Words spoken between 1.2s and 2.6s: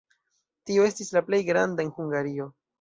plej granda en Hungario.